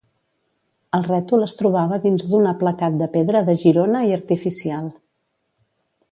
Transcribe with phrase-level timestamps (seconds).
[0.99, 4.89] El rètol es trobava dins d'un aplacat de pedra de Girona i artificial.